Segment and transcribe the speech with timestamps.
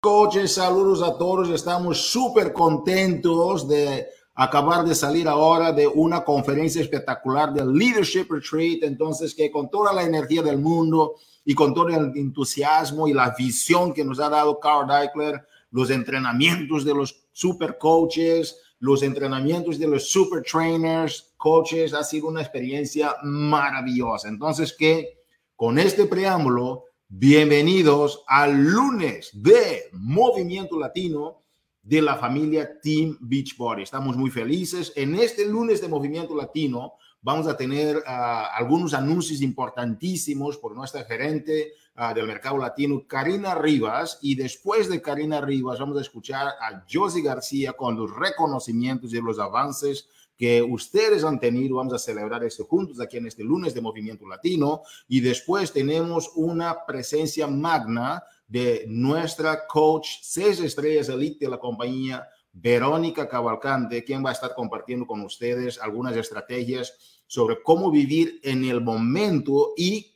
[0.00, 1.50] Coaches, saludos a todos.
[1.50, 8.84] Estamos súper contentos de acabar de salir ahora de una conferencia espectacular del Leadership Retreat.
[8.84, 13.34] Entonces, que con toda la energía del mundo y con todo el entusiasmo y la
[13.36, 19.80] visión que nos ha dado Carl Deichler, los entrenamientos de los super coaches, los entrenamientos
[19.80, 24.28] de los super trainers, coaches, ha sido una experiencia maravillosa.
[24.28, 25.24] Entonces, que
[25.56, 31.40] con este preámbulo, Bienvenidos al lunes de Movimiento Latino
[31.82, 33.82] de la familia Team Beachbody.
[33.82, 34.92] Estamos muy felices.
[34.94, 41.04] En este lunes de Movimiento Latino vamos a tener ah, algunos anuncios importantísimos por nuestra
[41.04, 44.18] gerente ah, del mercado latino, Karina Rivas.
[44.20, 49.20] Y después de Karina Rivas vamos a escuchar a Josie García con los reconocimientos y
[49.22, 51.76] los avances que ustedes han tenido.
[51.76, 54.82] Vamos a celebrar esto juntos aquí en este lunes de Movimiento Latino.
[55.08, 62.26] Y después tenemos una presencia magna de nuestra coach seis estrellas elite de la compañía,
[62.52, 68.64] Verónica Cavalcante, quien va a estar compartiendo con ustedes algunas estrategias sobre cómo vivir en
[68.64, 70.14] el momento y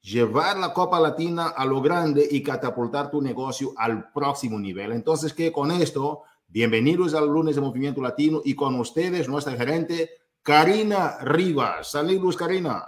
[0.00, 4.92] llevar la Copa Latina a lo grande y catapultar tu negocio al próximo nivel.
[4.92, 10.10] Entonces, que con esto Bienvenidos al lunes de Movimiento Latino y con ustedes nuestra gerente
[10.42, 11.90] Karina Rivas.
[11.90, 12.84] Saludos, Karina.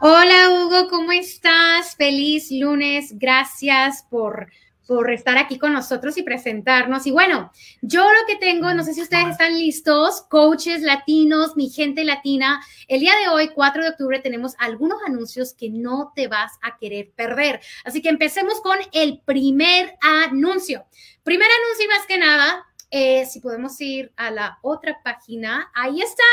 [0.00, 1.94] Hola, Hugo, ¿cómo estás?
[1.94, 3.16] Feliz lunes.
[3.18, 4.48] Gracias por,
[4.86, 7.06] por estar aquí con nosotros y presentarnos.
[7.06, 11.70] Y bueno, yo lo que tengo, no sé si ustedes están listos, coaches latinos, mi
[11.70, 12.64] gente latina.
[12.88, 16.76] El día de hoy, 4 de octubre, tenemos algunos anuncios que no te vas a
[16.78, 17.60] querer perder.
[17.84, 20.84] Así que empecemos con el primer anuncio.
[21.22, 26.02] Primer anuncio y más que nada, eh, si podemos ir a la otra página, ahí
[26.02, 26.24] está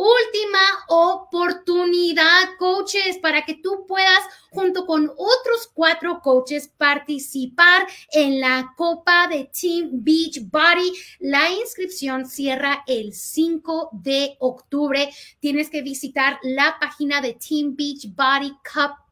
[0.00, 4.20] última oportunidad, coaches, para que tú puedas,
[4.50, 10.92] junto con otros cuatro coaches, participar en la Copa de Team Beach Body.
[11.20, 15.12] La inscripción cierra el 5 de octubre.
[15.38, 19.09] Tienes que visitar la página de Team Beach Body Cup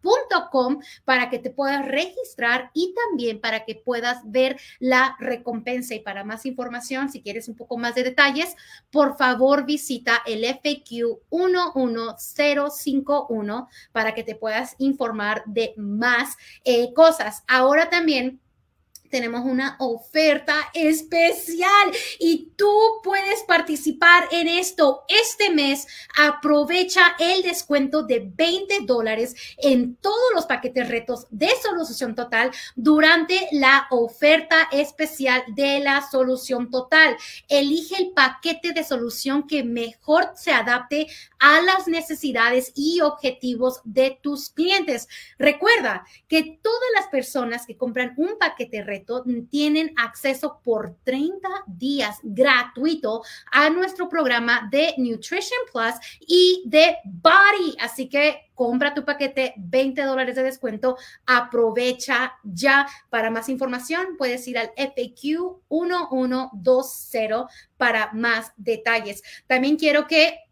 [0.51, 5.95] Com para que te puedas registrar y también para que puedas ver la recompensa.
[5.95, 8.55] Y para más información, si quieres un poco más de detalles,
[8.91, 17.45] por favor visita el FAQ 11051 para que te puedas informar de más eh, cosas.
[17.47, 18.41] Ahora también
[19.11, 22.71] tenemos una oferta especial y tú
[23.03, 25.87] puedes participar en esto este mes.
[26.17, 33.49] Aprovecha el descuento de 20 dólares en todos los paquetes retos de solución total durante
[33.53, 37.17] la oferta especial de la solución total.
[37.49, 41.07] Elige el paquete de solución que mejor se adapte
[41.39, 45.09] a las necesidades y objetivos de tus clientes.
[45.39, 48.98] Recuerda que todas las personas que compran un paquete reto
[49.51, 57.77] tienen acceso por 30 días gratuito a nuestro programa de Nutrition Plus y de Body.
[57.81, 60.97] Así que compra tu paquete, 20 dólares de descuento.
[61.27, 62.89] Aprovecha ya.
[63.09, 69.23] Para más información, puedes ir al FAQ 1120 para más detalles.
[69.47, 70.48] También quiero que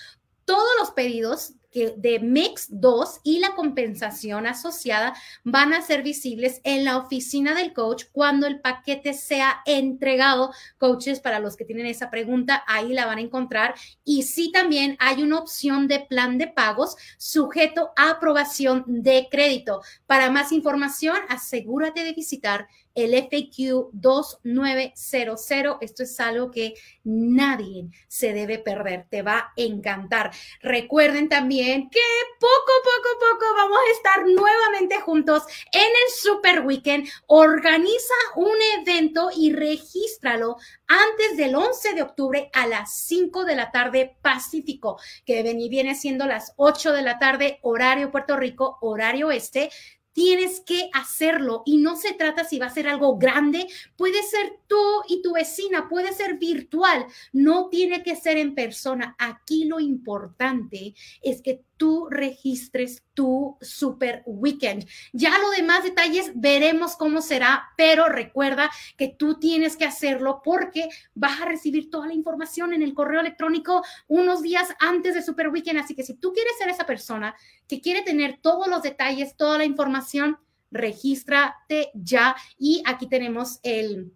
[0.46, 6.62] Todos los pedidos que de Mix 2 y la compensación asociada van a ser visibles
[6.64, 10.52] en la oficina del coach cuando el paquete sea entregado.
[10.78, 13.76] Coaches, para los que tienen esa pregunta, ahí la van a encontrar.
[14.04, 19.82] Y sí también hay una opción de plan de pagos sujeto a aprobación de crédito.
[20.06, 25.52] Para más información, asegúrate de visitar el FAQ 2900.
[25.82, 26.74] Esto es algo que
[27.04, 30.32] nadie se debe perder, te va a encantar.
[30.62, 32.00] Recuerden también que
[32.40, 37.08] poco, poco, poco vamos a estar nuevamente juntos en el Super Weekend.
[37.28, 43.72] Organiza un evento y regístralo antes del 11 de octubre a las 5 de la
[43.72, 49.70] tarde Pacífico, que viene siendo las 8 de la tarde horario Puerto Rico, horario este
[50.14, 54.60] tienes que hacerlo y no se trata si va a ser algo grande, puede ser
[54.68, 59.16] tú y tu vecina, puede ser virtual, no tiene que ser en persona.
[59.18, 64.88] Aquí lo importante es que tú registres tu super weekend.
[65.14, 70.90] Ya lo demás detalles veremos cómo será, pero recuerda que tú tienes que hacerlo porque
[71.16, 75.48] vas a recibir toda la información en el correo electrónico unos días antes de super
[75.48, 75.80] weekend.
[75.80, 77.34] Así que si tú quieres ser esa persona
[77.68, 80.38] que quiere tener todos los detalles, toda la información,
[80.70, 82.36] regístrate ya.
[82.60, 84.12] Y aquí tenemos el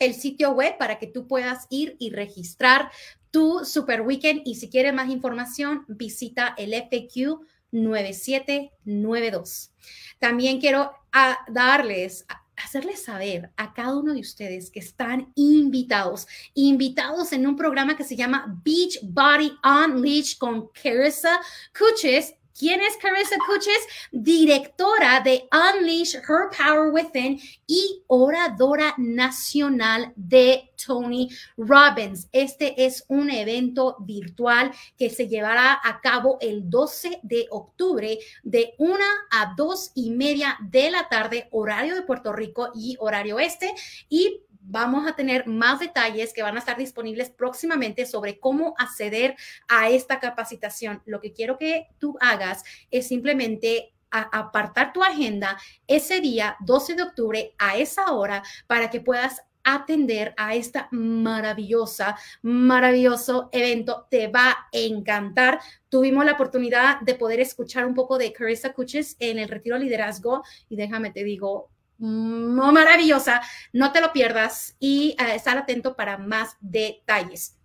[0.00, 2.90] el sitio web para que tú puedas ir y registrar
[3.34, 4.42] tu Super Weekend.
[4.44, 7.40] Y si quieres más información, visita el FAQ
[7.72, 9.72] 9792.
[10.20, 12.24] También quiero ah, darles,
[12.56, 18.04] hacerles saber a cada uno de ustedes que están invitados, invitados en un programa que
[18.04, 21.40] se llama Beach Body Unleashed con Carissa
[21.76, 23.88] Cuches ¿Quién es Carissa Cuches?
[24.12, 32.28] Directora de Unleash Her Power Within y oradora nacional de Tony Robbins.
[32.30, 38.74] Este es un evento virtual que se llevará a cabo el 12 de octubre de
[38.78, 38.98] 1
[39.32, 43.74] a 2 y media de la tarde, horario de Puerto Rico y horario este.
[44.08, 49.36] Y vamos a tener más detalles que van a estar disponibles próximamente sobre cómo acceder
[49.68, 51.02] a esta capacitación.
[51.04, 57.02] Lo que quiero que tú hagas es simplemente apartar tu agenda ese día, 12 de
[57.02, 64.06] octubre, a esa hora, para que puedas atender a esta maravillosa, maravilloso evento.
[64.10, 65.58] Te va a encantar.
[65.88, 70.44] Tuvimos la oportunidad de poder escuchar un poco de Carissa Cuches en el Retiro Liderazgo
[70.68, 71.70] y déjame te digo,
[72.04, 73.42] maravillosa.
[73.72, 77.56] No te lo pierdas y uh, estar atento para más detalles.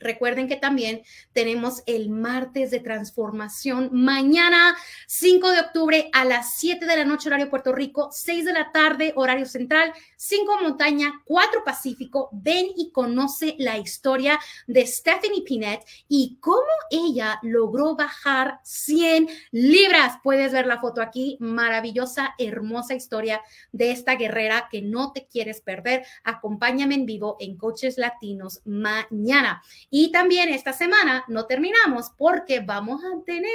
[0.00, 1.02] Recuerden que también
[1.32, 7.28] tenemos el martes de transformación mañana 5 de octubre a las 7 de la noche
[7.28, 12.28] horario Puerto Rico, 6 de la tarde horario central, 5 montaña, 4 pacífico.
[12.32, 20.18] Ven y conoce la historia de Stephanie Pinet y cómo ella logró bajar 100 libras.
[20.22, 23.40] Puedes ver la foto aquí, maravillosa, hermosa historia
[23.72, 26.04] de esta guerrera que no te quieres perder.
[26.24, 29.62] Acompáñame en vivo en Coaches Latinos mañana.
[29.90, 33.50] Y también esta semana no terminamos porque vamos a tener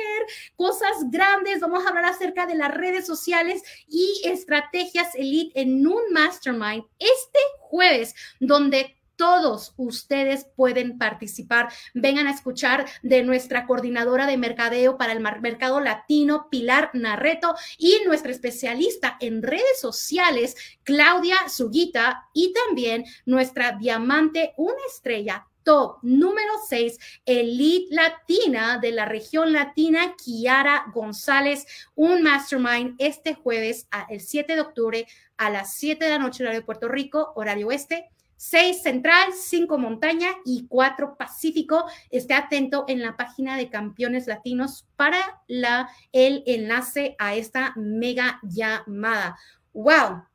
[0.56, 6.12] cosas grandes, vamos a hablar acerca de las redes sociales y estrategias elite en un
[6.12, 11.72] mastermind este jueves, donde todos ustedes pueden participar.
[11.94, 18.00] Vengan a escuchar de nuestra coordinadora de mercadeo para el mercado latino, Pilar Narreto, y
[18.06, 26.52] nuestra especialista en redes sociales, Claudia Suguita, y también nuestra diamante, una estrella, top número
[26.68, 31.66] 6, Elite Latina de la región latina, Kiara González,
[31.96, 35.08] un mastermind este jueves, el 7 de octubre
[35.38, 38.10] a las 7 de la noche, horario de Puerto Rico, horario oeste.
[38.36, 41.86] 6 central, 5 montaña y 4 pacífico.
[42.10, 48.42] Esté atento en la página de Campeones Latinos para la, el enlace a esta mega
[48.44, 49.38] llamada.
[49.72, 50.26] ¡Wow!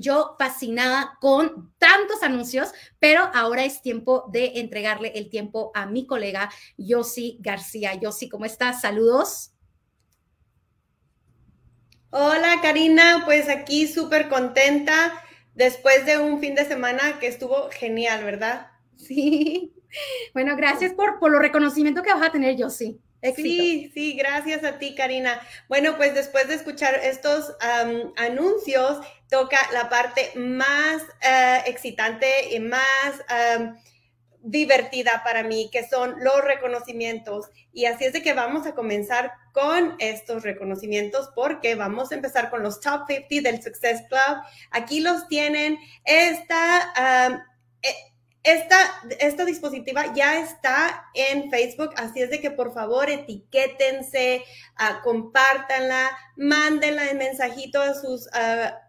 [0.00, 6.06] Yo fascinada con tantos anuncios, pero ahora es tiempo de entregarle el tiempo a mi
[6.06, 7.94] colega Yossi García.
[7.94, 8.80] Yossi, ¿cómo estás?
[8.80, 9.52] Saludos.
[12.10, 15.22] Hola Karina, pues aquí súper contenta
[15.54, 18.68] después de un fin de semana que estuvo genial, ¿verdad?
[18.96, 19.72] Sí.
[20.34, 23.00] Bueno, gracias por, por los reconocimientos que vas a tener, Yossi.
[23.34, 25.40] Sí, sí, gracias a ti, Karina.
[25.68, 27.54] Bueno, pues después de escuchar estos
[28.16, 32.80] anuncios, toca la parte más uh, excitante y más
[34.46, 37.46] divertida para mí, que son los reconocimientos.
[37.72, 42.48] Y así es de que vamos a comenzar con estos reconocimientos porque vamos a empezar
[42.48, 44.42] con los top 50 del Success Club.
[44.70, 45.78] Aquí los tienen.
[46.04, 47.28] Esta...
[47.32, 47.40] Um,
[48.46, 48.78] esta,
[49.18, 54.44] esta dispositiva ya está en Facebook, así es de que por favor etiquétense,
[54.78, 58.28] uh, compártanla, mándenla en mensajito a sus...
[58.32, 58.82] a,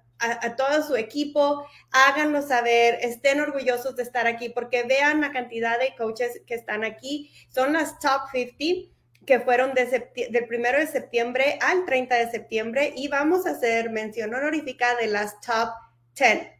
[0.57, 5.95] todo su equipo, háganlo saber, estén orgullosos de estar aquí, porque vean la cantidad de
[5.95, 7.31] coaches que están aquí.
[7.49, 8.97] Son las top 50
[9.27, 9.85] que fueron de
[10.31, 15.05] del primero de septiembre al 30 de septiembre y vamos a hacer mención honorífica de
[15.05, 15.69] las top
[16.15, 16.56] 10.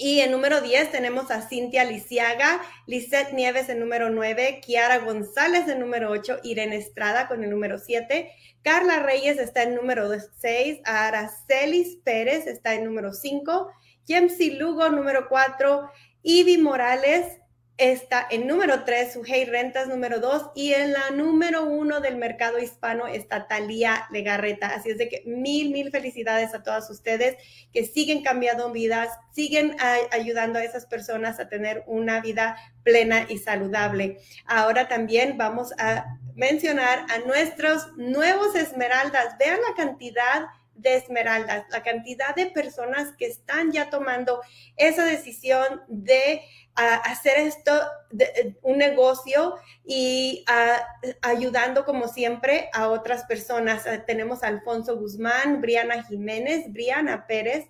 [0.00, 5.66] Y en número 10 tenemos a Cintia Lisiaga, Lisette Nieves en número 9, Kiara González
[5.66, 8.30] en número 8, Irene Estrada con el número 7,
[8.62, 10.08] Carla Reyes está en número
[10.40, 13.72] 6, Aracelis Pérez está en número 5,
[14.06, 15.90] Jemsi Lugo número 4,
[16.22, 17.40] Ivy Morales
[17.78, 22.58] está en número 3, Sujei Rentas número 2 y en la número 1 del mercado
[22.58, 24.66] hispano está Talía Legarreta.
[24.66, 27.36] Así es de que mil, mil felicidades a todas ustedes
[27.72, 29.76] que siguen cambiando vidas, siguen
[30.10, 34.18] ayudando a esas personas a tener una vida plena y saludable.
[34.44, 39.38] Ahora también vamos a mencionar a nuestros nuevos esmeraldas.
[39.38, 40.46] Vean la cantidad
[40.78, 44.40] de Esmeraldas, la cantidad de personas que están ya tomando
[44.76, 46.42] esa decisión de
[46.74, 47.72] ah, hacer esto
[48.10, 50.80] de, un negocio y ah,
[51.22, 53.86] ayudando como siempre a otras personas.
[53.86, 57.66] Ah, tenemos a Alfonso Guzmán, Briana Jiménez, Briana Pérez,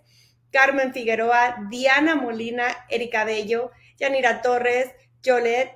[0.51, 4.93] Carmen Figueroa, Diana Molina, Erika Bello, Yanira Torres,
[5.25, 5.75] Jolet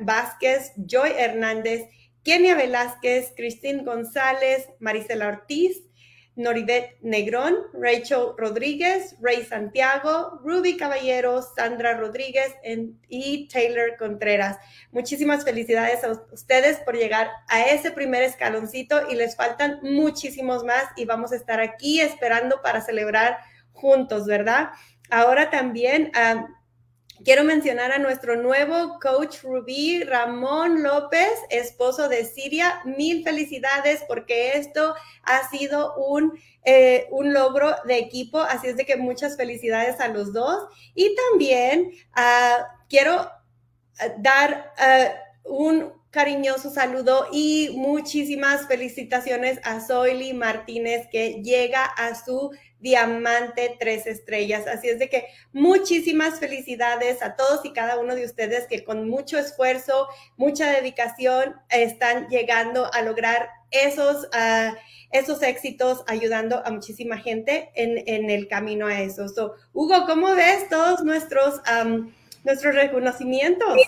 [0.00, 1.88] Vázquez, Joy Hernández,
[2.22, 5.82] Kenia Velázquez, Cristín González, Marisela Ortiz,
[6.36, 12.54] Noribet Negrón, Rachel Rodríguez, Ray Santiago, Ruby Caballero, Sandra Rodríguez
[13.08, 14.58] y Taylor Contreras.
[14.92, 20.84] Muchísimas felicidades a ustedes por llegar a ese primer escaloncito y les faltan muchísimos más
[20.96, 23.38] y vamos a estar aquí esperando para celebrar
[23.72, 24.70] juntos, ¿verdad?
[25.10, 26.10] Ahora también
[27.24, 32.82] Quiero mencionar a nuestro nuevo coach Rubí Ramón López, esposo de Siria.
[32.84, 38.38] Mil felicidades porque esto ha sido un, eh, un logro de equipo.
[38.38, 40.68] Así es de que muchas felicidades a los dos.
[40.94, 45.08] Y también ah, quiero ah, dar ah,
[45.44, 52.52] un cariñoso saludo y muchísimas felicitaciones a Zoili Martínez que llega a su
[52.86, 54.68] diamante tres estrellas.
[54.68, 59.08] Así es de que muchísimas felicidades a todos y cada uno de ustedes que con
[59.08, 64.76] mucho esfuerzo, mucha dedicación están llegando a lograr esos, uh,
[65.10, 69.26] esos éxitos, ayudando a muchísima gente en, en el camino a eso.
[69.72, 72.12] Hugo, ¿cómo ves todos nuestros, um,
[72.44, 73.80] nuestros reconocimientos?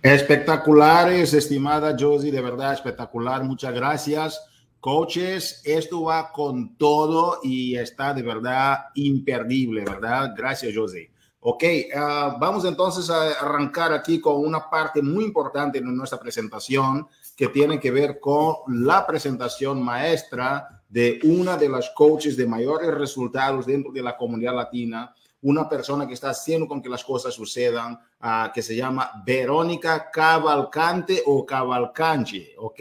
[0.00, 3.44] Espectaculares, estimada Josie, de verdad espectacular.
[3.44, 4.40] Muchas gracias.
[4.82, 10.34] Coaches, esto va con todo y está de verdad imperdible, ¿verdad?
[10.36, 11.12] Gracias, José.
[11.38, 11.62] Ok,
[11.94, 17.46] uh, vamos entonces a arrancar aquí con una parte muy importante de nuestra presentación que
[17.46, 23.66] tiene que ver con la presentación maestra de una de las coaches de mayores resultados
[23.66, 28.00] dentro de la comunidad latina, una persona que está haciendo con que las cosas sucedan,
[28.20, 32.80] uh, que se llama Verónica Cavalcante o Cavalcanche, ¿ok?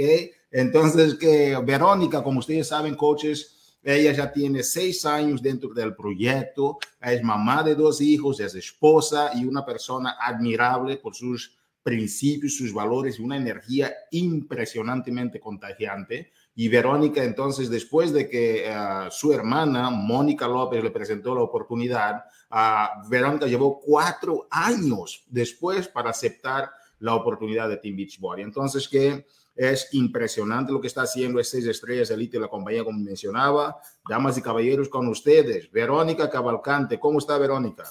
[0.52, 6.78] Entonces, que Verónica, como ustedes saben, coaches, ella ya tiene seis años dentro del proyecto,
[7.02, 12.72] es mamá de dos hijos, es esposa y una persona admirable por sus principios, sus
[12.72, 16.32] valores y una energía impresionantemente contagiante.
[16.54, 22.26] Y Verónica, entonces, después de que uh, su hermana, Mónica López, le presentó la oportunidad,
[22.52, 28.44] uh, Verónica llevó cuatro años después para aceptar la oportunidad de Team Beachbody.
[28.44, 32.84] Entonces, que es impresionante lo que está haciendo es seis estrellas elite de la compañía,
[32.84, 33.80] como mencionaba.
[34.08, 37.00] Damas y caballeros, con ustedes, Verónica Cavalcante.
[37.00, 37.84] ¿Cómo está Verónica?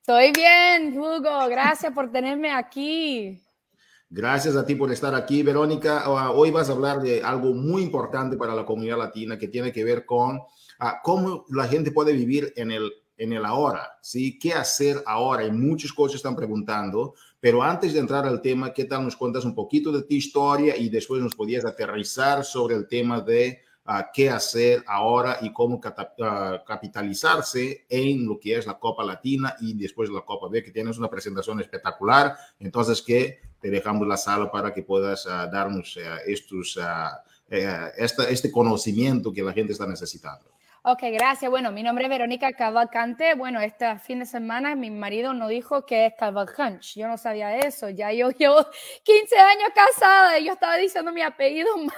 [0.00, 1.48] Estoy bien, Hugo.
[1.48, 3.40] Gracias por tenerme aquí.
[4.12, 6.02] Gracias a ti por estar aquí, Verónica.
[6.04, 9.72] Ah, hoy vas a hablar de algo muy importante para la comunidad latina que tiene
[9.72, 10.40] que ver con
[10.80, 14.36] ah, cómo la gente puede vivir en el, en el ahora, ¿sí?
[14.36, 15.44] ¿Qué hacer ahora?
[15.44, 17.14] Y muchos coaches están preguntando.
[17.40, 20.76] Pero antes de entrar al tema, ¿qué tal nos cuentas un poquito de tu historia
[20.76, 25.76] y después nos podías aterrizar sobre el tema de uh, qué hacer ahora y cómo
[25.76, 30.70] uh, capitalizarse en lo que es la Copa Latina y después la Copa B, que
[30.70, 32.36] tienes una presentación espectacular.
[32.58, 36.78] Entonces, que te dejamos la sala para que puedas uh, darnos estos,
[37.48, 40.44] eh, esta, este conocimiento que la gente está necesitando.
[40.82, 41.50] Ok, gracias.
[41.50, 43.34] Bueno, mi nombre es Verónica Cavalcante.
[43.34, 46.86] Bueno, este fin de semana mi marido nos dijo que es Cavalcante.
[46.96, 47.90] Yo no sabía eso.
[47.90, 48.64] Ya yo llevo
[49.04, 51.90] 15 años casada y yo estaba diciendo mi apellido mal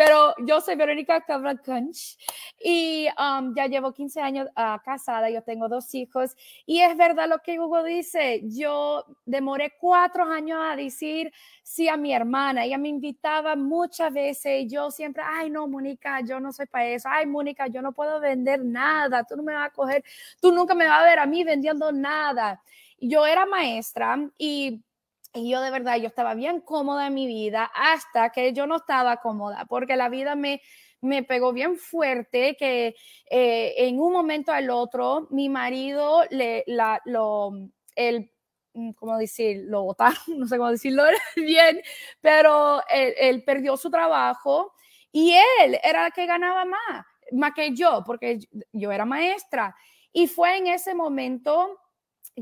[0.00, 2.16] pero yo soy Verónica Cavalcanch
[2.58, 6.34] y um, ya llevo 15 años uh, casada, yo tengo dos hijos.
[6.64, 11.30] Y es verdad lo que Hugo dice, yo demoré cuatro años a decir
[11.62, 16.22] sí a mi hermana, ella me invitaba muchas veces y yo siempre, ay no, Mónica,
[16.22, 19.52] yo no soy para eso, ay Mónica, yo no puedo vender nada, tú no me
[19.52, 20.02] vas a coger,
[20.40, 22.62] tú nunca me vas a ver a mí vendiendo nada.
[22.98, 24.80] Yo era maestra y
[25.34, 28.76] y yo de verdad, yo estaba bien cómoda en mi vida hasta que yo no
[28.76, 30.60] estaba cómoda, porque la vida me,
[31.00, 32.94] me pegó bien fuerte que
[33.30, 37.52] eh, en un momento al otro mi marido le, la, lo,
[37.94, 38.30] el,
[38.74, 39.62] mm, ¿cómo decir?
[39.66, 41.04] Lo votaron, no sé cómo decirlo
[41.36, 41.80] bien,
[42.20, 44.72] pero él, él, perdió su trabajo
[45.12, 48.38] y él era el que ganaba más, más que yo, porque
[48.72, 49.74] yo era maestra.
[50.12, 51.78] Y fue en ese momento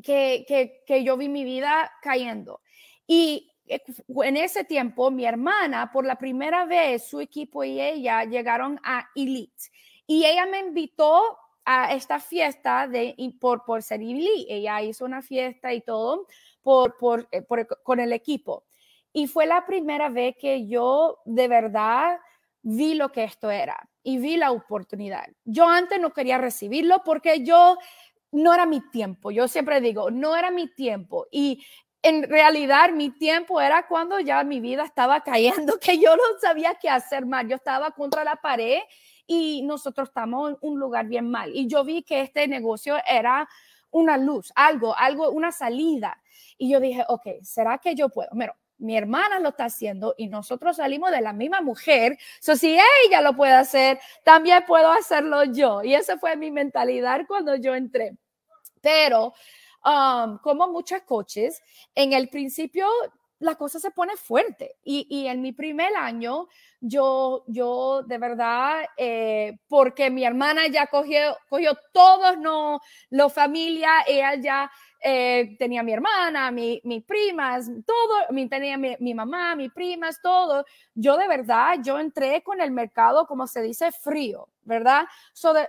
[0.03, 2.61] que, que, que yo vi mi vida cayendo.
[3.09, 3.83] Y eh,
[4.23, 9.09] en ese tiempo, mi hermana, por la primera vez, su equipo y ella llegaron a
[9.17, 9.65] Elite.
[10.07, 14.55] Y ella me invitó a esta fiesta de, por, por ser Elite.
[14.55, 16.27] Ella hizo una fiesta y todo
[16.63, 18.65] por, por, eh, por, con el equipo.
[19.13, 22.19] Y fue la primera vez que yo de verdad
[22.63, 25.27] vi lo que esto era y vi la oportunidad.
[25.45, 27.79] Yo antes no quería recibirlo porque yo
[28.33, 29.31] no era mi tiempo.
[29.31, 31.27] Yo siempre digo, no era mi tiempo.
[31.31, 31.65] Y
[32.03, 36.77] en realidad mi tiempo era cuando ya mi vida estaba cayendo, que yo no sabía
[36.81, 37.45] qué hacer más.
[37.49, 38.81] Yo estaba contra la pared
[39.27, 41.51] y nosotros estamos en un lugar bien mal.
[41.55, 43.49] Y yo vi que este negocio era
[43.91, 46.21] una luz, algo, algo, una salida.
[46.57, 48.31] Y yo dije, ok, ¿será que yo puedo?
[48.33, 52.17] Mira, mi hermana lo está haciendo y nosotros salimos de la misma mujer.
[52.41, 55.83] So, si ella lo puede hacer, también puedo hacerlo yo.
[55.83, 58.17] Y esa fue mi mentalidad cuando yo entré.
[58.81, 59.35] Pero,
[59.85, 61.61] um, como muchas coches,
[61.95, 62.87] en el principio
[63.41, 64.77] la cosa se pone fuerte.
[64.85, 66.49] Y, y en mi primer año,
[66.81, 72.81] yo, yo de verdad, eh, porque mi hermana ya cogió, cogió todos no,
[73.11, 79.15] los familia, ella ya eh, tenía mi hermana, mi, mis primas, todo, mi, tenía mi,
[79.15, 80.65] mamá, mis primas, todo.
[80.95, 85.05] Yo de verdad, yo entré con el mercado, como se dice, frío, ¿verdad?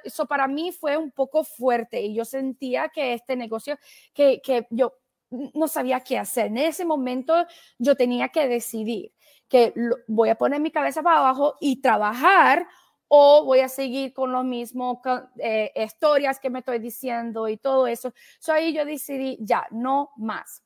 [0.03, 3.77] Eso para mí fue un poco fuerte y yo sentía que este negocio,
[4.13, 4.93] que, que yo
[5.29, 6.47] no sabía qué hacer.
[6.47, 7.45] En ese momento
[7.77, 9.13] yo tenía que decidir
[9.47, 9.73] que
[10.07, 12.67] voy a poner mi cabeza para abajo y trabajar
[13.09, 15.01] o voy a seguir con lo mismo,
[15.39, 18.13] eh, historias que me estoy diciendo y todo eso.
[18.39, 20.63] So ahí yo decidí, ya, no más.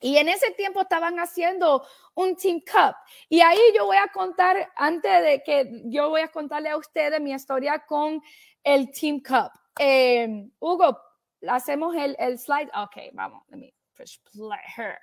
[0.00, 2.94] Y en ese tiempo estaban haciendo un Team Cup.
[3.28, 7.20] Y ahí yo voy a contar, antes de que yo voy a contarle a ustedes
[7.20, 8.22] mi historia con
[8.62, 9.50] el Team Cup.
[9.80, 11.00] Eh, Hugo,
[11.48, 12.70] hacemos el, el slide.
[12.76, 14.98] Ok, vamos, let me push play here.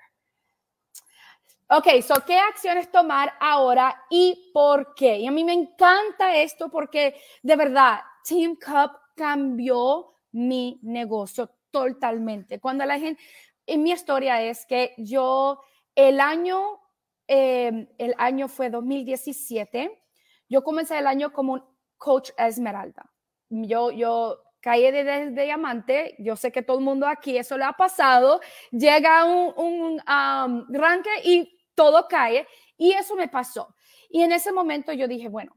[1.68, 5.18] Ok, so, ¿qué acciones tomar ahora y por qué?
[5.18, 12.60] Y a mí me encanta esto porque de verdad, Team Cup cambió mi negocio totalmente.
[12.60, 13.20] Cuando la gente,
[13.66, 15.60] en mi historia es que yo,
[15.96, 16.80] el año,
[17.26, 19.90] em, el año fue 2017,
[20.48, 21.64] yo comencé el año como un
[21.96, 23.10] coach Esmeralda.
[23.48, 27.64] Yo, yo caí de, de, diamante, yo sé que todo el mundo aquí eso le
[27.64, 33.76] ha pasado, llega un, un um, ranque y todo cae y eso me pasó.
[34.10, 35.54] Y en ese momento yo dije, bueno,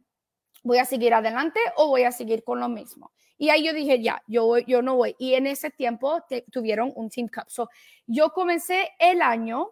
[0.64, 3.12] voy a seguir adelante o voy a seguir con lo mismo.
[3.38, 5.16] Y ahí yo dije, ya, yo, yo no voy.
[5.18, 7.46] Y en ese tiempo tuvieron un Team Cup.
[7.48, 7.70] So,
[8.06, 9.70] yo comencé el año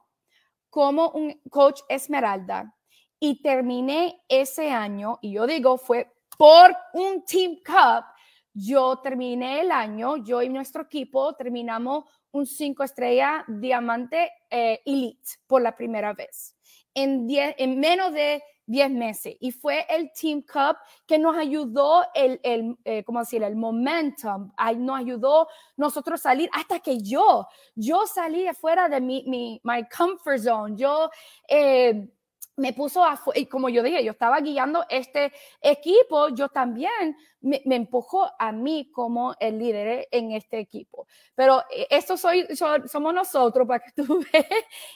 [0.69, 2.73] como un coach Esmeralda
[3.19, 6.07] y terminé ese año, y yo digo, fue
[6.37, 8.05] por un Team Cup.
[8.53, 12.05] Yo terminé el año, yo y nuestro equipo terminamos
[12.37, 16.55] un cinco estrella diamante eh, elite por la primera vez.
[16.93, 19.35] En, en menos de 10 meses.
[19.39, 23.41] Y fue el Team Cup que nos ayudó el, el eh, ¿cómo decir?
[23.41, 25.47] El momentum, nos ayudó
[25.77, 31.09] nosotros salir hasta que yo, yo salí afuera de mi, mi my comfort zone, yo
[31.47, 32.09] eh,
[32.57, 37.61] me puso a, y como yo dije, yo estaba guiando este equipo, yo también me,
[37.65, 41.07] empujó a mí como el líder en este equipo.
[41.35, 44.45] Pero eh, esto soy, somos nosotros, para que tú veas,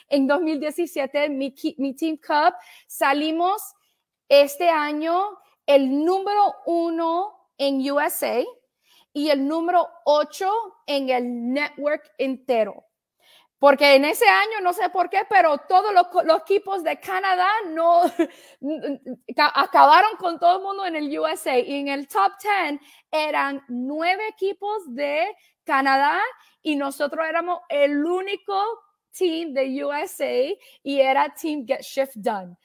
[0.08, 2.54] en 2017, mi, mi Team Cup,
[2.86, 3.62] salimos
[4.28, 8.42] este año el número uno en USA
[9.12, 10.50] y el número ocho
[10.86, 12.86] en el network entero.
[13.62, 18.02] Porque en ese año, no sé por qué, pero todos los, equipos de Canadá no
[19.54, 21.56] acabaron con todo el mundo en el USA.
[21.56, 26.20] Y en el top 10 eran nueve equipos de Canadá
[26.60, 28.60] y nosotros éramos el único
[29.16, 32.56] team de USA y era Team Get Shift Done.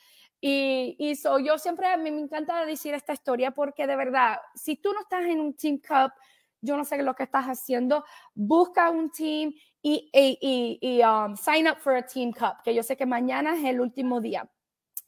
[0.42, 1.14] Y, y
[1.46, 5.42] yo siempre, me encanta decir esta historia porque de verdad, si tú no estás en
[5.42, 6.12] un Team Cup,
[6.62, 9.54] yo no sé lo que estás haciendo, busca un team
[10.12, 13.80] y, um, sign up for a Team Cup, que yo sé que mañana es el
[13.80, 14.50] último día.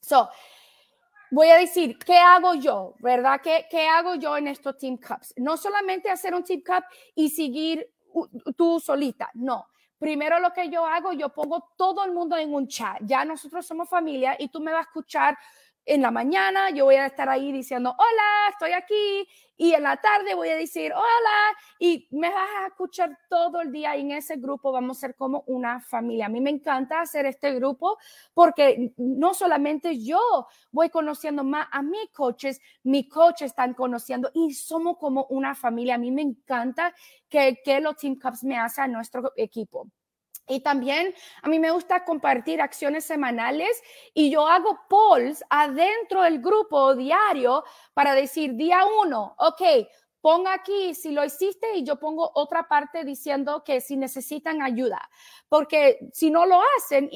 [0.02, 0.30] So,
[1.32, 2.96] voy a decir, ¿qué hago yo?
[3.00, 3.42] ¿Verdad?
[3.42, 5.34] ¿Qué, ¿Qué hago yo en estos Team Cups?
[5.38, 6.84] No solamente hacer un Team Cup
[7.16, 7.88] y seguir
[8.56, 9.68] tú solita, no.
[9.98, 13.00] Primero lo que yo hago, yo pongo todo el mundo en un chat.
[13.02, 15.38] Ya nosotros somos familia y tú me vas a escuchar
[15.90, 19.28] en la mañana yo voy a estar ahí diciendo, hola, estoy aquí.
[19.62, 23.74] Y en la tarde voy a decir, hola, y me vas a escuchar todo el
[23.74, 23.98] día.
[23.98, 26.28] Y en ese grupo vamos a ser como una familia.
[26.28, 27.98] A mí me encanta hacer este grupo
[28.34, 34.54] porque no solamente yo voy conociendo más a mis coaches, mis coaches están conociendo y
[34.54, 35.96] somos como una familia.
[35.96, 36.96] A mí me encanta
[37.28, 39.90] que, que los Team Cups me hacen a nuestro equipo.
[40.50, 43.82] Y también a mí me gusta compartir acciones semanales
[44.14, 49.62] y yo hago polls adentro del grupo diario para decir día uno, ok,
[50.22, 55.10] ponga aquí si lo hiciste y yo pongo otra parte diciendo que si necesitan ayuda,
[55.48, 57.10] porque si no lo hacen,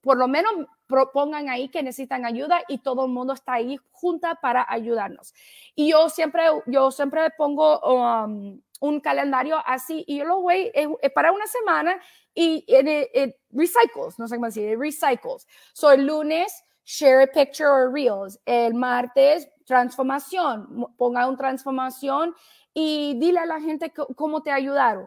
[0.00, 0.52] por lo menos
[0.86, 5.34] propongan ahí que necesitan ayuda y todo el mundo está ahí junta para ayudarnos.
[5.74, 11.10] Y yo siempre, yo siempre pongo um, un calendario así y yo lo voy eh,
[11.10, 12.00] para una semana
[12.36, 15.46] y it, recycles, no sé cómo decir, recycles.
[15.72, 16.52] So el lunes,
[16.84, 18.38] share a picture or reels.
[18.46, 22.34] El martes, transformación, ponga una transformación
[22.72, 25.06] y dile a la gente cómo te ayudaron.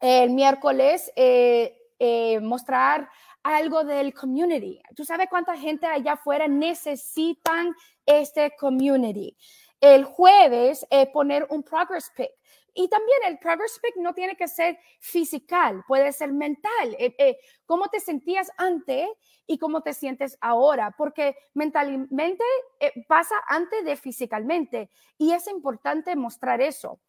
[0.00, 3.08] El miércoles, eh, eh, mostrar
[3.42, 4.80] algo del community.
[4.96, 7.74] ¿Tú sabes cuánta gente allá afuera necesitan
[8.06, 9.36] este community?
[9.78, 12.30] El jueves, eh, poner un progress pic.
[12.74, 15.56] Y también el progress pick no tiene que ser físico,
[15.86, 16.96] puede ser mental.
[16.98, 19.08] Eh, eh, ¿Cómo te sentías antes
[19.46, 20.94] y cómo te sientes ahora?
[20.96, 22.44] Porque mentalmente
[22.80, 27.00] eh, pasa antes de físicamente y es importante mostrar eso.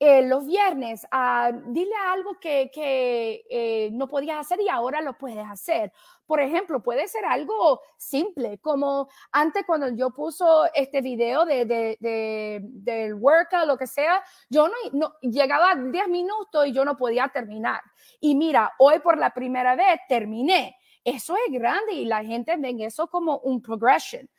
[0.00, 5.18] Eh, los viernes, uh, dile algo que, que eh, no podías hacer y ahora lo
[5.18, 5.92] puedes hacer.
[6.24, 11.96] Por ejemplo, puede ser algo simple, como antes cuando yo puso este video de, de,
[11.98, 16.84] de del workout, lo que sea, yo no, no llegaba a 10 minutos y yo
[16.84, 17.80] no podía terminar.
[18.20, 20.76] Y mira, hoy por la primera vez terminé.
[21.02, 24.30] Eso es grande y la gente ve eso como un progression.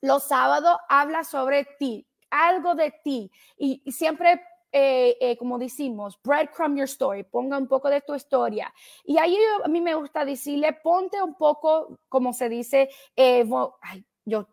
[0.00, 4.40] Los sábados habla sobre ti, algo de ti y siempre
[4.76, 8.74] eh, eh, como decimos, breadcrumb your story, ponga un poco de tu historia.
[9.04, 13.48] Y ahí a mí me gusta decirle, ponte un poco, como se dice, eh,
[13.82, 14.48] ay, yo,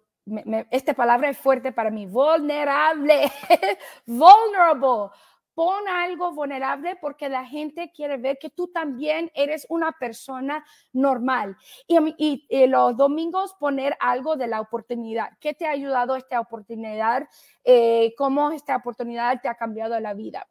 [0.70, 3.32] esta palabra es fuerte para mí, vulnerable,
[4.06, 5.10] vulnerable
[5.62, 11.56] pon algo vulnerable porque la gente quiere ver que tú también eres una persona normal.
[11.88, 15.38] Y, los domingos poner algo de la oportunidad.
[15.39, 17.30] ¿Qué te ha ayudado esta oportunidad?
[17.63, 20.47] Eh, ¿Cómo esta oportunidad te ha cambiado la vida?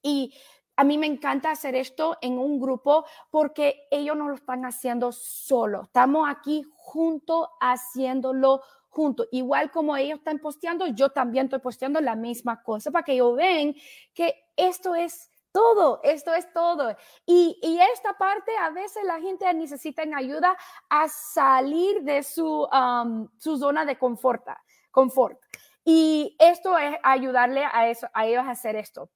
[0.00, 0.32] Y
[0.76, 5.12] a mí me encanta hacer esto en un grupo porque ellos no lo están haciendo
[5.12, 5.82] solo.
[5.82, 8.62] Estamos aquí juntos haciéndolo
[8.98, 9.28] juntos.
[9.30, 13.36] Igual como ellos están posteando, yo también estoy posteando la misma cosa para que ellos
[13.36, 13.72] vean
[14.12, 16.96] que esto es todo, esto es todo.
[17.24, 20.56] Y, y, esta parte, a veces la gente necesita ayuda
[20.90, 24.44] a salir de su, um, su zona de confort,
[24.90, 25.38] confort.
[25.84, 29.10] Y esto es ayudarle a, eso, a ellos a hacer esto.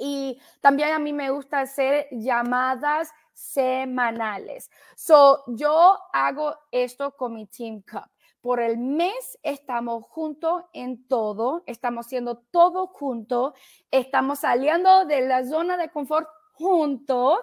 [0.00, 4.68] Y también a mí me gusta hacer llamadas semanales.
[4.96, 8.10] So, yo hago esto con mi Team Cup
[8.42, 13.54] por el mes estamos juntos en todo, estamos haciendo todo juntos,
[13.90, 17.38] estamos saliendo de la zona de confort juntos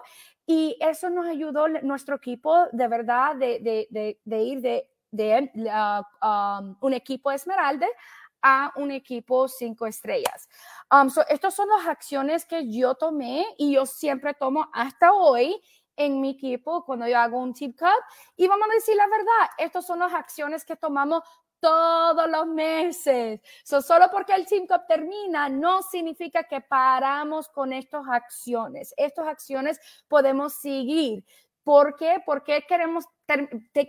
[0.46, 3.88] y eso nos ayudó nuestro equipo de verdad de,
[4.26, 4.60] ir
[5.10, 5.50] de,
[6.22, 7.86] um, un equipo esmeralda
[8.42, 10.48] a un equipo cinco estrellas.
[10.90, 15.60] Um, estas son las acciones que yo tomé y yo siempre tomo hasta hoy
[16.00, 17.88] en mi equipo cuando yo hago un tip cup.
[18.36, 21.22] Y vamos a decir la verdad, estas son las acciones que tomamos
[21.60, 23.40] todos los meses.
[23.64, 28.94] solo porque el Team Cup termina no significa que paramos con estas acciones.
[28.96, 31.22] Estas acciones podemos seguir.
[31.62, 32.22] ¿Por qué?
[32.24, 33.04] Porque queremos,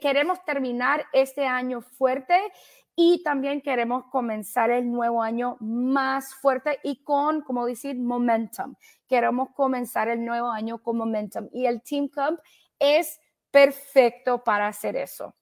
[0.02, 2.52] queremos terminar este año fuerte
[2.96, 8.76] y también queremos comenzar el nuevo año más fuerte y con, como decir, momentum.
[9.08, 12.40] Queremos comenzar el nuevo año con momentum y el Team Cup
[12.80, 15.36] es perfecto para hacer eso.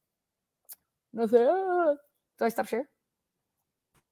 [1.12, 1.46] No sé,
[2.36, 2.64] ¿todo está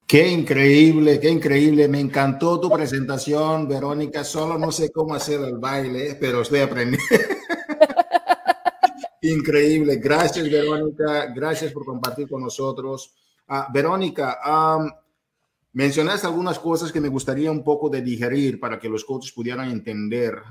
[0.08, 1.88] Qué increíble, qué increíble.
[1.88, 4.24] Me encantó tu presentación, Verónica.
[4.24, 7.06] Solo no sé cómo hacer el baile, pero estoy aprendiendo.
[9.22, 9.98] increíble.
[9.98, 11.26] Gracias, Verónica.
[11.36, 13.14] Gracias por compartir con nosotros.
[13.50, 14.40] Ah, Verónica,
[15.72, 19.70] mencionaste algunas cosas que me gustaría un poco de digerir para que los coaches pudieran
[19.70, 20.42] entender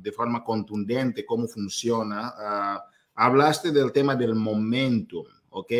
[0.00, 2.34] de forma contundente cómo funciona.
[2.36, 5.72] Ah, hablaste del tema del momento, ¿ok?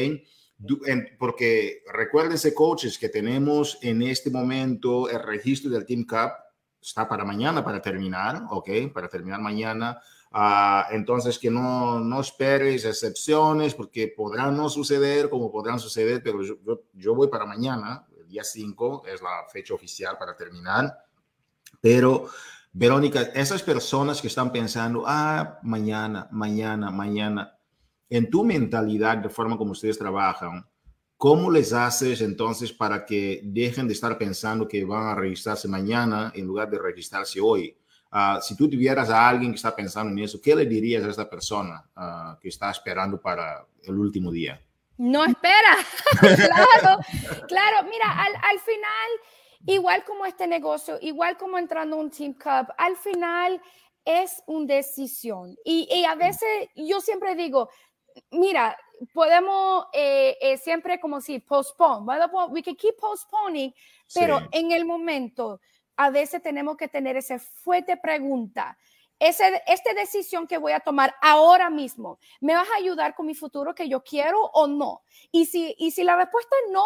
[1.19, 6.33] Porque recuérdense, coaches, que tenemos en este momento el registro del Team Cup
[6.81, 8.71] está para mañana, para terminar, ¿ok?
[8.93, 10.01] Para terminar mañana.
[10.31, 16.43] Ah, entonces, que no, no esperes excepciones porque podrán no suceder como podrán suceder, pero
[16.43, 16.57] yo,
[16.93, 20.99] yo, voy para mañana, el día 5 es la fecha oficial para terminar,
[21.81, 22.29] pero
[22.73, 27.59] Verónica, esas personas que están pensando, ah, mañana, mañana, mañana,
[28.11, 30.67] en tu mentalidad, de forma como ustedes trabajan,
[31.17, 36.31] ¿cómo les haces entonces para que dejen de estar pensando que van a registrarse mañana
[36.35, 37.77] en lugar de registrarse hoy?
[38.11, 41.11] Ah, si tú tuvieras a alguien que está pensando en eso, ¿qué le dirías a
[41.11, 44.61] esta persona ah, que está esperando para el último día?
[44.97, 45.77] No espera.
[46.21, 46.99] claro,
[47.47, 47.88] claro.
[47.88, 49.11] Mira, al, al, final,
[49.66, 53.61] igual como este negocio, igual como entrando a un Team Cup, al final
[54.05, 55.55] es una decisión.
[55.64, 57.68] Y, y a veces yo siempre digo,
[58.31, 58.77] mira,
[59.12, 62.07] podemos eh, eh, siempre como si postpone,
[62.51, 63.73] we can keep postponing,
[64.14, 65.61] pero en el momento
[65.99, 68.79] a veces tenemos que tener esa fuerte pregunta.
[69.19, 73.35] Ese, esta decisión que voy a tomar ahora mismo, ¿me vas a ayudar con mi
[73.35, 75.03] futuro que yo quiero o no?
[75.33, 76.85] Y si, y si la respuesta es no,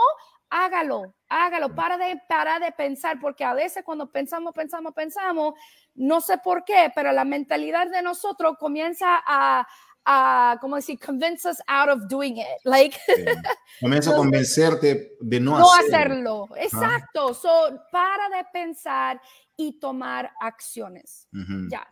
[0.49, 5.55] hágalo, hágalo, para de, para de pensar, porque a veces cuando pensamos, pensamos, pensamos,
[5.95, 9.69] no sé por qué, pero la mentalidad de nosotros comienza a,
[10.05, 12.47] a, como decir, convince us out of doing it.
[12.65, 12.99] Like,
[13.81, 16.49] Comienza a convencerte de no, no hacerlo.
[16.57, 17.35] Exacto.
[17.35, 17.49] So,
[17.91, 19.21] para de pensar
[19.57, 21.29] y tomar acciones.
[21.71, 21.87] Ya.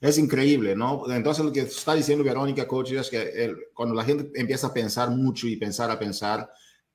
[0.00, 1.10] Es increíble, ¿no?
[1.10, 5.10] Entonces lo que está diciendo Verónica Coach es que cuando la gente empieza a pensar
[5.10, 6.50] mucho y pensar a pensar,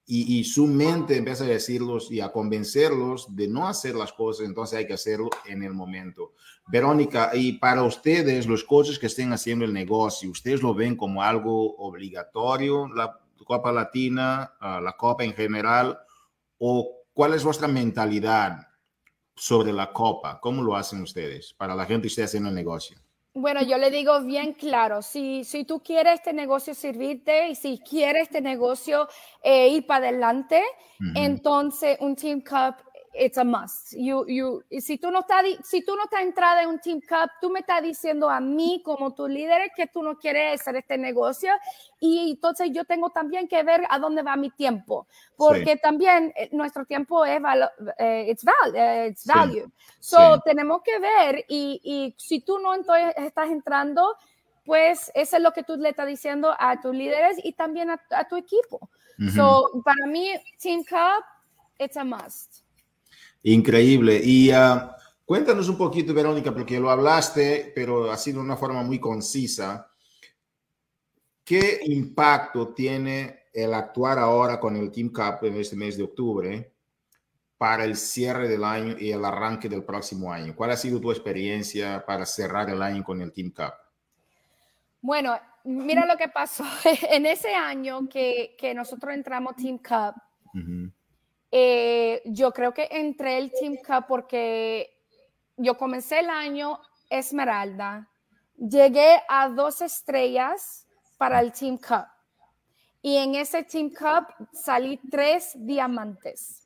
[0.09, 4.79] y, su mente empieza a decirlos y a convencerlos de no hacer las cosas, entonces
[4.79, 6.31] hay que hacerlo en el momento.
[6.67, 11.21] Verónica, y para ustedes, los coaches que estén haciendo el negocio, ¿ustedes lo ven como
[11.21, 15.99] algo obligatorio, la Copa Latina, ah, la Copa en general?
[16.57, 18.65] ¿O cuál es vuestra mentalidad
[19.35, 20.39] sobre la Copa?
[20.39, 22.97] ¿Cómo lo hacen ustedes para la gente que esté haciendo el negocio?
[23.39, 27.77] Bueno, yo le digo bien claro, si, si tú quieres este negocio servirte y si
[27.77, 29.07] quieres este negocio
[29.43, 30.63] eh, ir para adelante,
[31.13, 32.77] entonces un Team Cup
[33.17, 33.93] it's a must.
[33.93, 37.31] You, you, si tú no estás, si tú no estás entrada en un Team Cup,
[37.41, 40.97] tú me estás diciendo a mí como tu líder que tú no quieres hacer este
[40.97, 41.51] negocio
[41.99, 46.49] y entonces yo tengo también que ver a dónde va mi tiempo, porque también eh,
[46.51, 47.41] nuestro tiempo es
[47.97, 49.71] eh, it's, val, eh, it's value.
[49.99, 54.15] So tenemos que ver y, y si tú no entonces estás entrando,
[54.65, 58.01] pues eso es lo que tú le estás diciendo a tus líderes y también a,
[58.11, 58.89] a tu equipo.
[59.33, 61.23] So para mí, Team Cup,
[61.79, 62.66] it's a must.
[63.49, 64.19] Increíble.
[64.21, 64.89] Y uh,
[65.23, 69.89] cuéntanos un poquito, Verónica, porque lo hablaste, pero ha sido de una forma muy concisa.
[71.45, 76.73] ¿Qué impacto tiene el actuar ahora con el Team Cup en este mes de octubre
[77.57, 80.53] para el cierre del año y el arranque del próximo año?
[80.53, 83.73] ¿Cuál ha sido tu experiencia para cerrar el año con el Team Cup?
[84.99, 86.65] Bueno, mira lo que pasó.
[87.09, 90.21] en ese año que, que nosotros entramos Team Cup,
[91.51, 94.93] eh, yo creo que entré el Team Cup porque
[95.55, 96.79] yo comencé el año
[97.09, 98.09] Esmeralda,
[98.57, 100.85] llegué a dos estrellas
[101.17, 102.05] para el Team Cup
[103.01, 106.63] y en ese Team Cup salí tres diamantes.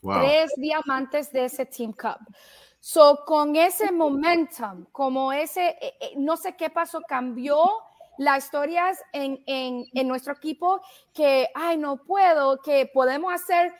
[0.00, 2.18] Tres diamantes de ese Team Cup.
[2.80, 7.70] So, con ese momentum, como ese, eh, eh, no sé qué pasó, cambió
[8.18, 10.80] las historias en, en, en nuestro equipo
[11.14, 13.72] que, ay, no puedo, que podemos hacer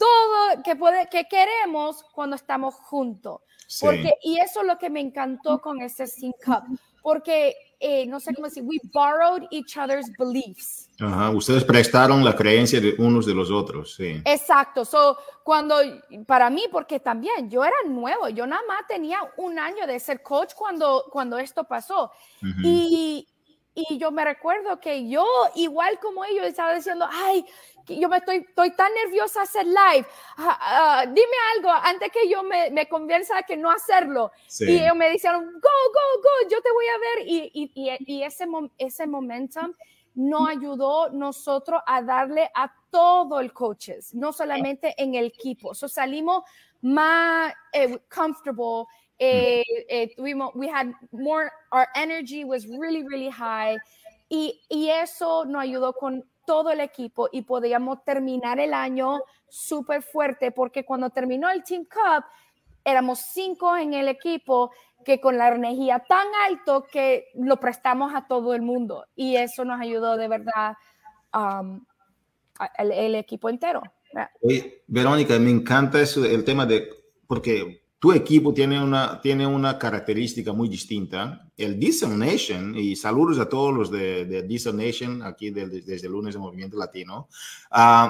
[0.00, 3.42] todo que, puede, que queremos cuando estamos juntos.
[3.80, 6.64] Porque, y eso es lo que me encantó con ese Sync Cup,
[7.02, 10.88] porque, eh, no sé cómo decir, we borrowed each other's beliefs.
[10.98, 14.20] Ajá, ustedes prestaron la creencia de unos de los otros, sí.
[14.24, 15.76] Exacto, so, cuando,
[16.26, 20.20] para mí, porque también yo era nuevo, yo nada más tenía un año de ser
[20.20, 22.10] coach cuando, cuando esto pasó.
[22.64, 23.28] Y,
[23.74, 27.44] y yo me recuerdo que yo, igual como ellos, estaba diciendo, ay,
[27.86, 30.06] yo me estoy, estoy tan nerviosa a hacer live.
[30.36, 34.32] Ah, ah, dime algo antes que yo me, me convenza que no hacerlo.
[34.60, 37.28] Y ellos me dijeron, go, go, go, yo te voy a ver.
[37.28, 38.46] Y, y, y ese,
[38.78, 39.72] ese momentum
[40.14, 45.74] nos ayudó nosotros a darle a todo el coaches, no solamente en el equipo.
[45.74, 46.42] So salimos
[46.82, 48.86] más eh, comfortable.
[49.22, 53.76] Eh, eh, tuvimos, we had more, our energy was really, really high.
[54.30, 60.02] Y, y eso nos ayudó con todo el equipo y podíamos terminar el año súper
[60.02, 62.24] fuerte porque cuando terminó el Team Cup
[62.82, 64.70] éramos cinco en el equipo
[65.04, 69.64] que con la energía tan alto que lo prestamos a todo el mundo y eso
[69.64, 70.76] nos ayudó de verdad
[71.34, 71.84] um,
[72.78, 73.82] el, equipo entero.
[74.86, 76.88] Verónica, me encanta eso, el tema de,
[77.26, 81.46] porque tu equipo tiene una, tiene una característica muy distinta.
[81.54, 86.32] El Diesel Nation, y saludos a todos los de, de Diesel Nation aquí desde lunes
[86.32, 87.28] de Movimiento Latino.
[87.70, 88.08] Uh,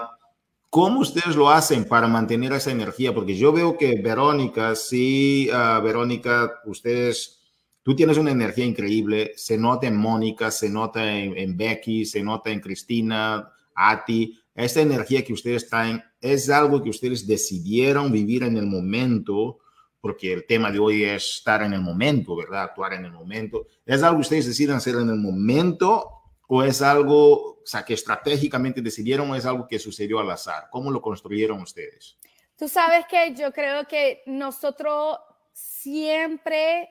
[0.71, 3.13] ¿Cómo ustedes lo hacen para mantener esa energía?
[3.13, 7.41] Porque yo veo que Verónica, sí, uh, Verónica, ustedes,
[7.83, 12.23] tú tienes una energía increíble, se nota en Mónica, se nota en, en Becky, se
[12.23, 14.39] nota en Cristina, Ati.
[14.55, 19.59] Esta energía que ustedes traen es algo que ustedes decidieron vivir en el momento
[20.01, 22.65] porque el tema de hoy es estar en el momento, ¿verdad?
[22.65, 23.67] Actuar en el momento.
[23.85, 27.95] ¿Es algo que ustedes deciden hacer en el momento o es algo, o sea, que
[27.95, 30.69] estratégicamente decidieron o es algo que sucedió al azar?
[30.71, 32.19] ¿Cómo lo construyeron ustedes?
[32.57, 35.19] Tú sabes que yo creo que nosotros
[35.53, 36.89] siempre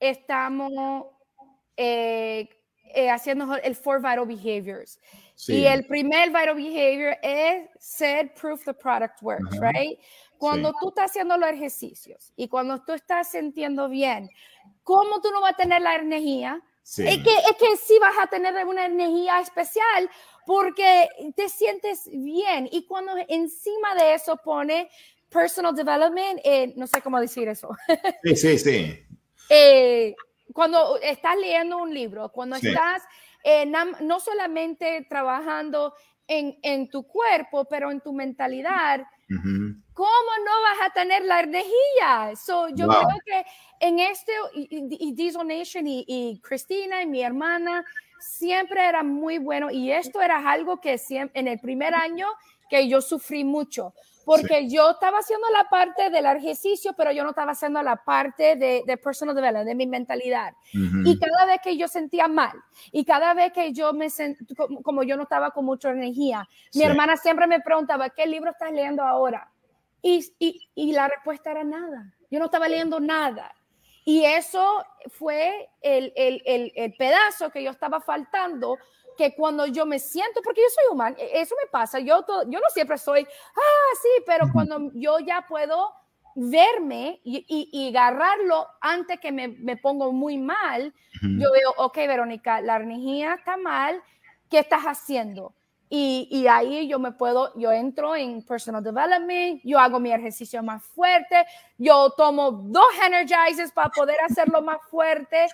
[0.00, 1.06] estamos
[1.76, 2.48] eh,
[2.94, 4.98] eh, haciendo el four vital behaviors.
[5.48, 9.98] Y el primer vital behavior es ser proof the product works, right?
[10.38, 14.28] Cuando tú estás haciendo los ejercicios y cuando tú estás sintiendo bien,
[14.82, 16.62] ¿cómo tú no vas a tener la energía?
[16.84, 20.10] Es, que, es que sí vas a tener una energía especial
[20.44, 22.68] porque te sientes bien.
[22.70, 24.90] Y cuando encima de eso pone
[25.30, 27.70] personal development, eh, no sé cómo decir eso.
[28.22, 29.06] Sí, sí, sí.
[29.48, 30.14] Eh,
[30.52, 33.02] cuando estás leyendo un libro, cuando estás
[33.42, 35.94] eh, no solamente trabajando
[36.26, 42.32] en, en, tu cuerpo, pero en tu mentalidad, ¿cómo no vas a tener la energía?
[42.36, 43.44] So, yo creo que
[43.80, 47.84] en este, y, Diesel Nation y, y, Cristina y mi hermana,
[48.20, 52.26] siempre era muy bueno y esto era algo que siempre, en el primer año
[52.70, 57.30] que yo sufrí mucho porque yo estaba haciendo la parte del ejercicio, pero yo no
[57.30, 60.54] estaba haciendo la parte de, de personal development, de mi mentalidad.
[60.72, 62.52] Y cada vez que yo sentía mal,
[62.90, 66.82] y cada vez que yo me sentía, como, yo no estaba con mucha energía, mi
[66.82, 69.50] hermana siempre me preguntaba, ¿qué libro estás leyendo ahora?
[70.02, 72.12] Y, y, y la respuesta era nada.
[72.30, 73.54] Yo no estaba leyendo nada.
[74.04, 78.76] Y eso fue el, el, el, el pedazo que yo estaba faltando
[79.16, 82.60] que cuando yo me siento, porque yo soy humano, e-, eso me pasa, yo, yo
[82.60, 85.92] no siempre soy, ah, sí, pero cuando yo ya puedo
[86.34, 92.60] verme y, y, agarrarlo antes que me, me pongo muy mal, yo veo, ok, Verónica,
[92.60, 94.02] la energía está mal,
[94.50, 95.54] ¿qué estás haciendo?
[95.88, 100.60] Y, y, ahí yo me puedo, yo entro en personal development, yo hago mi ejercicio
[100.60, 101.46] más fuerte,
[101.78, 105.46] yo tomo dos energizers para poder hacerlo más fuerte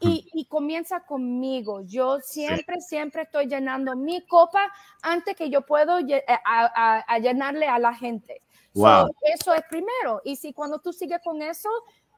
[0.00, 1.82] y, comienza conmigo.
[1.84, 7.78] Yo siempre, siempre estoy llenando mi copa antes que yo puedo eh, a, llenarle a
[7.78, 8.42] la gente.
[8.74, 10.20] eso es primero.
[10.24, 11.68] Y si cuando tú sigues con eso,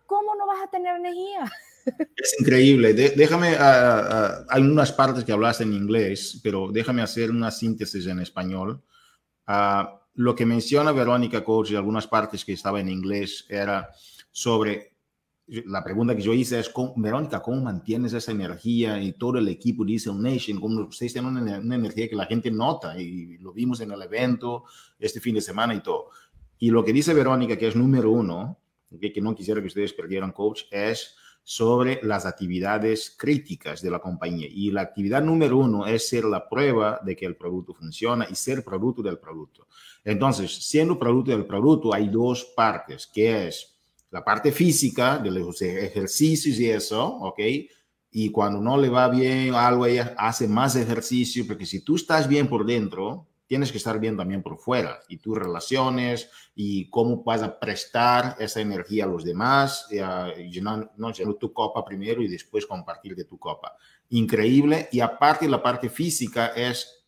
[0.06, 1.50] ¿cómo no vas a tener energía?
[2.16, 2.92] Es increíble.
[2.92, 8.06] déjame, ah, ah, hay unas partes que hablaste en inglés, pero déjame hacer una síntesis
[8.06, 8.82] en español.
[9.46, 13.90] Ah, lo que menciona Verónica Coach y algunas partes que estaba en inglés era
[14.30, 14.89] sobre
[15.66, 19.84] la pregunta que yo hice es, Verónica, ¿cómo mantienes esa energía y todo el equipo
[19.84, 20.60] dice Nation?
[20.60, 22.96] ¿Cómo ustedes tienen una, energía que la gente nota?
[23.00, 24.64] Y lo vimos en el evento
[24.98, 26.10] este fin de semana y todo.
[26.58, 28.58] Y lo que dice Verónica, que es número uno,
[29.00, 34.46] que no quisiera que ustedes perdieran, coach, es sobre las actividades críticas de la compañía.
[34.48, 38.36] Y la actividad número uno es ser la prueba de que el producto funciona y
[38.36, 39.66] ser producto del producto.
[40.04, 43.79] Entonces, siendo producto del producto, hay dos partes, que es
[44.10, 47.38] la parte física de los ejercicios y eso, ¿ok?
[48.10, 52.26] Y cuando no le va bien algo, ella hace más ejercicio, porque si tú estás
[52.26, 57.22] bien por dentro, tienes que estar bien también por fuera, y tus relaciones, y cómo
[57.22, 59.96] vas a prestar esa energía a los demás, y
[60.50, 63.76] llenar, no, llenar tu copa primero y después compartir de tu copa.
[64.08, 67.04] Increíble, y aparte la parte física es,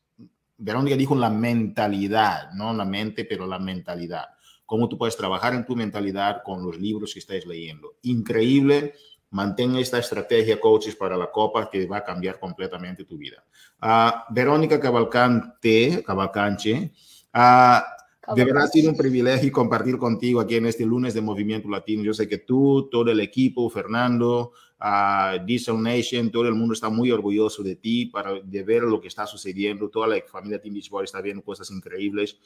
[0.56, 4.26] Verónica dijo la mentalidad, no la mente, pero la mentalidad
[4.72, 7.96] cómo tú puedes trabajar en tu mentalidad con los libros que estáis leyendo.
[8.04, 8.94] Increíble.
[9.28, 13.44] Mantén esta estrategia, coaches, para la Copa que va a cambiar completamente tu vida.
[13.82, 16.90] Uh, Verónica Cavalcante, Cavalcanche,
[17.34, 21.68] uh, de verdad ha sido un privilegio compartir contigo aquí en este lunes de Movimiento
[21.68, 22.02] Latino.
[22.02, 26.88] Yo sé que tú, todo el equipo, Fernando, uh, Diesel Nation, todo el mundo está
[26.88, 29.90] muy orgulloso de ti, para, de ver lo que está sucediendo.
[29.90, 32.38] Toda la familia Team Beach Boy está viendo cosas increíbles.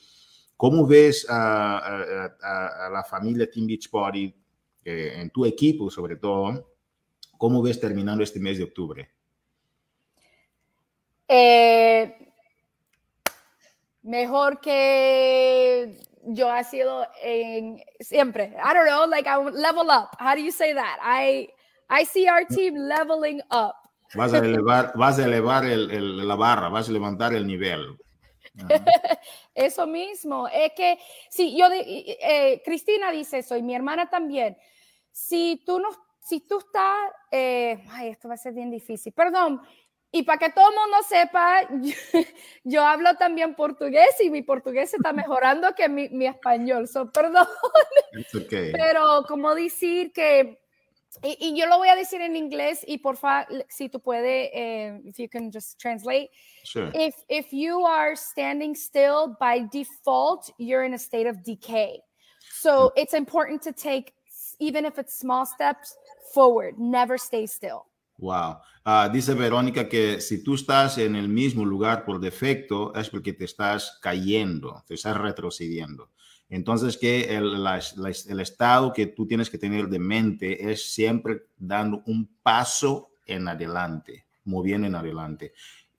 [0.57, 4.35] ¿Cómo ves a, la familia Team Beach Party
[4.85, 6.73] eh, en tu equipo, sobre todo?
[7.37, 9.11] ¿Cómo ves terminando este mes de octubre?
[11.29, 12.33] Eh,
[14.03, 18.55] mejor que yo ha sido en siempre.
[18.57, 20.17] I don't know, like I level up.
[20.19, 20.99] How do you say that?
[21.03, 21.49] I
[21.89, 23.75] I see our team leveling up.
[24.15, 27.99] Vas a elevar, vas a elevar el, la barra, vas a levantar el nivel.
[29.55, 30.49] eso mismo.
[30.49, 30.99] Es que,
[31.31, 34.57] si yo, eh, Cristina dice eso y mi hermana también.
[35.11, 35.89] Si tú no,
[36.21, 36.97] si tú estás,
[37.31, 39.13] eh, ay, esto va a ser bien difícil.
[39.13, 39.63] Perdón,
[40.11, 41.69] y para que todo el mundo sepa,
[42.65, 46.89] yo, hablo también portugués y mi portugués está mejorando que mi, mi español.
[46.89, 47.47] So, perdón.
[48.51, 50.66] Pero como decir que,
[51.23, 55.01] y, yo lo voy a decir en inglés y por favor, si tú puedes, eh,
[55.05, 56.31] if you can just translate.
[56.65, 56.91] Sure.
[56.95, 62.01] If, if you are standing still by default, you're in a state of decay.
[62.61, 64.15] So it's important to take,
[64.59, 65.95] even if it's small steps,
[66.33, 66.79] forward.
[66.79, 67.87] Never stay still.
[68.19, 68.61] Wow.
[68.85, 73.33] Ah, dice Verónica que si tú estás en el mismo lugar por defecto es porque
[73.33, 76.11] te estás cayendo, te estás retrocediendo.
[76.49, 82.03] Entonces, que el, el, estado que tú tienes que tener de mente es siempre dando
[82.07, 85.53] un paso en adelante, moviendo en adelante.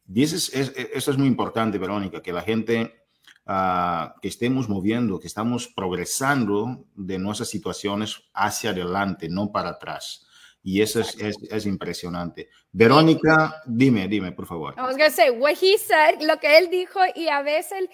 [0.05, 3.03] Dices, es, eso es muy importante, Verónica, que la gente
[3.45, 10.27] ah, que estemos moviendo, que estamos progresando de nuestras situaciones hacia adelante, no para atrás.
[10.63, 12.49] Y eso es, es, es, impresionante.
[12.73, 14.73] Verónica, dime, dime, por favor.
[14.77, 17.89] I was going say, what he said, lo que él dijo, y a veces,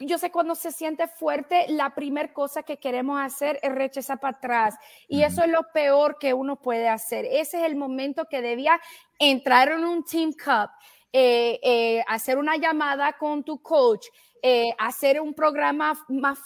[0.00, 4.36] yo sé cuando se siente fuerte, la primera cosa que queremos hacer es rechazar para
[4.36, 4.74] atrás.
[5.08, 7.24] Y eso es lo peor que uno puede hacer.
[7.24, 8.80] Ese es el momento que debía
[9.18, 10.70] entrar en un Team Cup,
[11.12, 14.06] eh, eh, hacer una llamada con tu coach,
[14.42, 16.38] eh, hacer un programa más,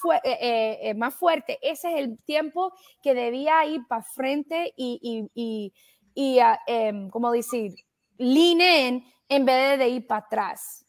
[0.96, 1.58] más fuerte.
[1.62, 2.72] Ese es el tiempo
[3.02, 5.72] que debía ir para frente y, y,
[6.14, 7.74] y, ah, em, como decir,
[8.16, 10.84] lean in en vez de ir para atrás.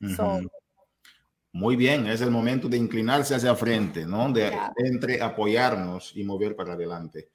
[1.54, 4.32] Muy bien, es el momento de inclinarse hacia frente, ¿no?
[4.32, 7.30] De entre apoyarnos y mover para adelante.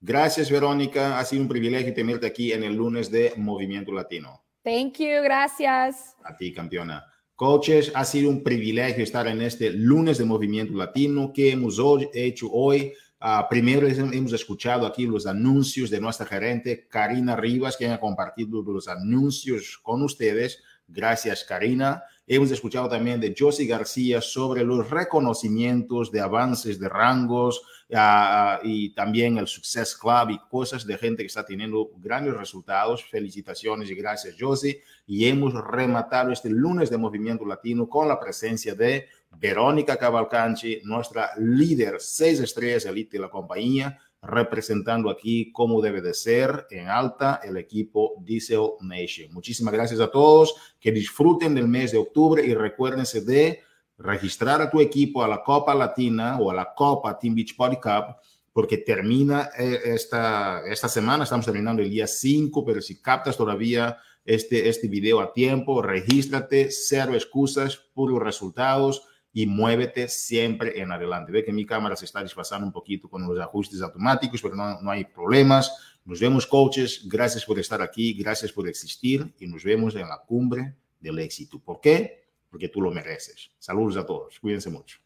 [0.00, 1.18] Gracias, Verónica.
[1.18, 4.42] Ha sido un privilegio tenerte aquí en el lunes de Movimiento Latino.
[4.62, 6.16] Thank you, gracias.
[6.24, 7.04] A ti, campeona.
[7.34, 12.08] Coaches, ha sido un privilegio estar en este lunes de Movimiento Latino que hemos hoy,
[12.12, 12.92] hecho hoy.
[13.20, 18.62] Uh, primero hemos escuchado aquí los anuncios de nuestra gerente Karina Rivas, quien ha compartido
[18.62, 20.62] los anuncios con ustedes.
[20.88, 22.02] Gracias, Karina.
[22.26, 28.94] Hemos escuchado también de Josie García sobre los reconocimientos de avances de rangos uh, y
[28.94, 33.04] también el Success Club y cosas de gente que está teniendo grandes resultados.
[33.04, 34.82] Felicitaciones y gracias, Josie.
[35.06, 39.08] Y hemos rematado este lunes de Movimiento Latino con la presencia de
[39.38, 46.14] Verónica Cavalcanchi, nuestra líder seis estrellas elite de la compañía representando aquí cómo debe de
[46.14, 49.32] ser en alta el equipo Diesel Nation.
[49.32, 53.62] Muchísimas gracias a todos, que disfruten del mes de octubre y recuérdense de
[53.98, 57.76] registrar a tu equipo a la Copa Latina o a la Copa Team Beach Party
[57.76, 58.16] Cup
[58.52, 63.98] porque termina eh, esta, esta semana, estamos terminando el día 5, pero si captas todavía
[64.24, 71.32] este, este video a tiempo, regístrate, cero excusas, puros resultados y muévete siempre en adelante.
[71.32, 74.80] Ve que mi cámara se está desfasando un poquito con los ajustes automáticos, pero no,
[74.80, 75.98] no hay problemas.
[76.04, 77.06] Nos vemos, coaches.
[77.06, 81.58] Gracias por estar aquí, gracias por existir y nos vemos en la cumbre del éxito.
[81.58, 82.24] ¿Por qué?
[82.50, 83.50] Porque tú lo mereces.
[83.58, 84.40] Saludos a todos.
[84.40, 84.98] Cuídense mucho.